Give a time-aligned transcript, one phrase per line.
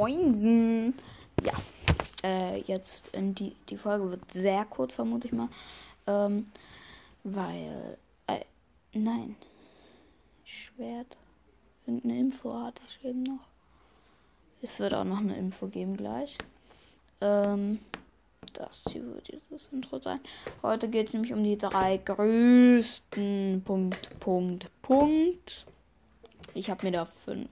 [0.00, 0.94] Moinsen.
[1.42, 1.52] Ja,
[2.24, 5.50] äh, jetzt in die, die Folge wird sehr kurz, vermute ich mal.
[6.06, 6.46] Ähm,
[7.22, 8.40] weil, äh,
[8.94, 9.36] nein.
[10.42, 11.18] Schwert.
[11.86, 13.46] Irgendeine Info hatte ich eben noch.
[14.62, 16.38] Es wird auch noch eine Info geben gleich.
[17.20, 17.80] Ähm,
[18.54, 20.20] das hier wird jetzt das Intro sein.
[20.62, 25.66] Heute geht es nämlich um die drei größten Punkt, Punkt, Punkt.
[26.54, 27.50] Ich habe mir da fünf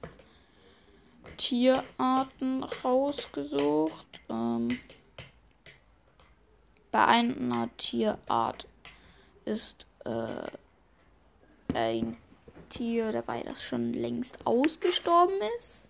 [1.38, 4.20] Tierarten rausgesucht.
[4.28, 4.78] Ähm,
[6.90, 8.66] bei einer Tierart
[9.44, 10.46] ist äh,
[11.74, 12.16] ein
[12.68, 15.86] Tier dabei, das schon längst ausgestorben ist.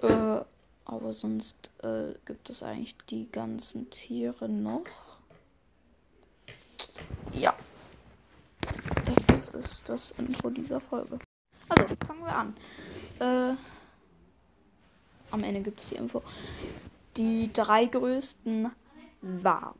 [0.00, 0.40] Äh,
[0.84, 4.84] aber sonst äh, gibt es eigentlich die ganzen Tiere noch.
[7.32, 7.54] Ja.
[9.06, 11.18] Das ist das Intro dieser Folge.
[11.68, 12.56] Also, fangen wir an.
[13.20, 13.77] Äh,
[15.30, 16.22] am Ende gibt es die Info.
[17.16, 18.70] Die drei größten
[19.20, 19.74] Wale.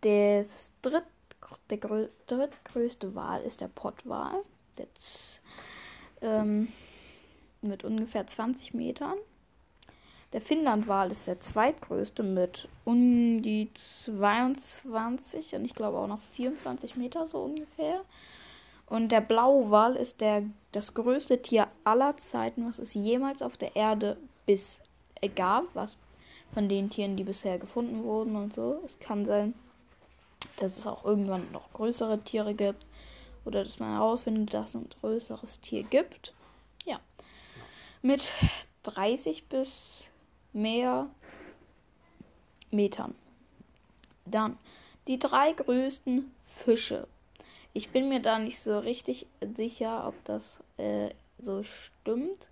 [0.00, 1.04] Das dritt,
[1.70, 4.42] der grö, drittgrößte Wal ist der Pottwal.
[4.78, 4.86] Der
[6.22, 6.68] ähm,
[7.62, 9.16] mit ungefähr 20 Metern.
[10.32, 16.96] Der Finnlandwal ist der zweitgrößte mit um die 22 und ich glaube auch noch 24
[16.96, 18.04] Meter so ungefähr.
[18.86, 23.74] Und der Blauwal ist der, das größte Tier aller Zeiten, was es jemals auf der
[23.74, 24.80] Erde bis
[25.34, 25.98] gab, was
[26.54, 28.80] von den Tieren, die bisher gefunden wurden und so.
[28.84, 29.54] Es kann sein,
[30.56, 32.86] dass es auch irgendwann noch größere Tiere gibt
[33.44, 36.32] oder dass man herausfindet, dass es ein größeres Tier gibt.
[36.84, 37.00] Ja.
[38.02, 38.32] Mit
[38.84, 40.08] 30 bis
[40.52, 41.08] mehr
[42.70, 43.14] Metern.
[44.24, 44.58] Dann
[45.06, 47.06] die drei größten Fische.
[47.76, 52.48] Ich bin mir da nicht so richtig sicher, ob das äh, so stimmt.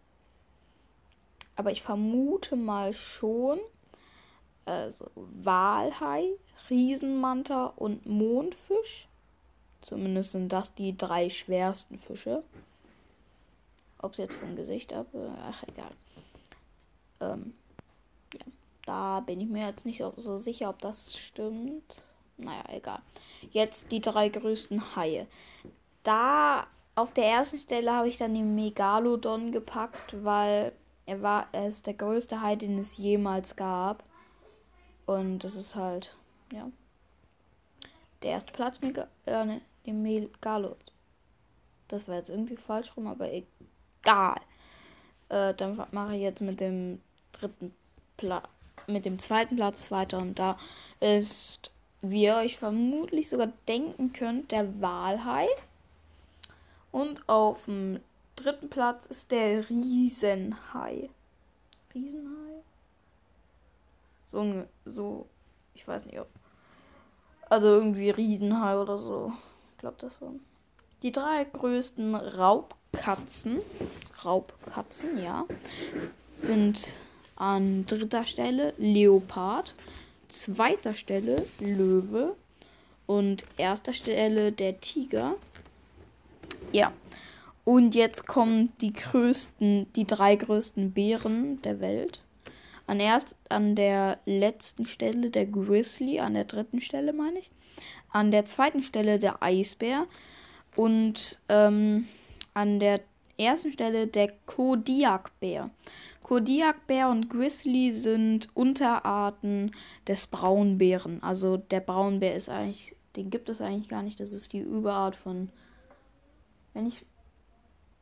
[1.57, 3.59] Aber ich vermute mal schon.
[4.67, 6.29] Also Walhai,
[6.69, 9.09] Riesenmanta und Mondfisch.
[9.81, 12.43] Zumindest sind das die drei schwersten Fische.
[13.97, 15.07] Ob es jetzt vom Gesicht ab,
[15.41, 15.93] ach egal.
[17.21, 17.55] Ähm,
[18.35, 18.45] ja,
[18.85, 22.03] da bin ich mir jetzt nicht so sicher, ob das stimmt.
[22.37, 23.01] Naja, egal.
[23.51, 25.27] Jetzt die drei größten Haie.
[26.03, 30.73] Da auf der ersten Stelle habe ich dann den Megalodon gepackt, weil
[31.07, 34.05] er war, er ist der größte Hai, den es jemals gab.
[35.07, 36.17] Und das ist halt,
[36.53, 36.71] ja.
[38.23, 40.77] Der erste Platz, Mega, äh, ne, den Megalodon.
[41.89, 44.41] Das war jetzt irgendwie falsch rum, aber egal.
[45.29, 47.01] Äh, dann mache ich jetzt mit dem
[47.33, 47.75] dritten
[48.17, 48.49] Platz,
[48.87, 50.19] mit dem zweiten Platz weiter.
[50.19, 50.59] Und da
[51.01, 51.71] ist
[52.11, 55.49] wie ihr euch vermutlich sogar denken könnt, der Walhai.
[56.93, 58.01] Und auf dem
[58.37, 61.11] dritten Platz ist der Riesenhai.
[61.95, 62.63] Riesenhai?
[64.31, 65.27] So, so,
[65.75, 66.29] ich weiß nicht, ob.
[67.49, 69.33] Also irgendwie Riesenhai oder so.
[69.73, 70.33] Ich glaube, das war.
[71.03, 73.61] Die drei größten Raubkatzen,
[74.25, 75.45] Raubkatzen, ja,
[76.43, 76.95] sind
[77.37, 79.75] an dritter Stelle Leopard,
[80.35, 82.37] zweiter Stelle Löwe
[83.07, 85.35] und erster Stelle der Tiger.
[86.73, 86.93] Ja.
[87.65, 92.21] Und jetzt kommen die größten, die drei größten Bären der Welt.
[92.87, 97.51] An erst an der letzten Stelle der Grizzly, an der dritten Stelle meine ich.
[98.11, 100.07] An der zweiten Stelle der Eisbär
[100.77, 102.07] und ähm,
[102.53, 103.01] an der
[103.39, 105.71] ersten Stelle der Kodiakbär.
[106.25, 109.73] Kodiakbär und Grizzly sind Unterarten
[110.09, 111.23] des Braunbären.
[111.23, 114.19] Also der Braunbär ist eigentlich, den gibt es eigentlich gar nicht.
[114.19, 115.51] Das ist die Überart von,
[116.73, 117.05] wenn ich,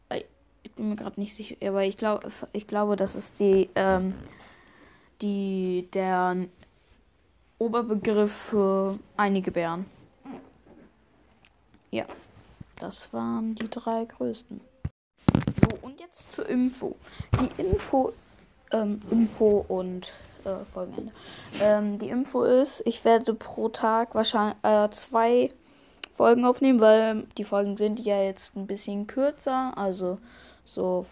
[0.09, 0.23] äh,
[0.63, 4.15] ich bin mir gerade nicht sicher, aber ich glaube, ich glaube, das ist die, ähm,
[5.21, 6.47] die der
[7.59, 9.87] Oberbegriff für einige Bären.
[11.91, 12.07] Ja,
[12.77, 14.72] das waren die drei größten.
[16.13, 16.95] Jetzt zur Info.
[17.41, 18.13] Die Info,
[18.71, 20.13] ähm, Info und
[20.45, 21.11] äh, Folgenende.
[21.59, 25.51] Ähm, die Info ist, ich werde pro Tag wahrscheinlich äh, zwei
[26.11, 29.73] Folgen aufnehmen, weil die Folgen sind ja jetzt ein bisschen kürzer.
[29.75, 30.19] Also
[30.67, 31.07] so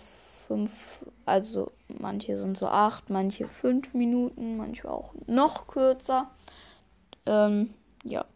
[0.46, 6.30] fünf, also manche sind so acht, manche fünf Minuten, manche auch noch kürzer.
[7.24, 7.72] Ähm,
[8.04, 8.26] ja.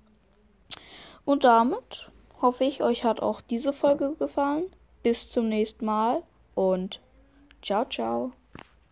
[1.27, 2.11] Und damit
[2.41, 4.65] hoffe ich, euch hat auch diese Folge gefallen.
[5.03, 6.23] Bis zum nächsten Mal
[6.55, 7.01] und
[7.63, 8.33] ciao, ciao.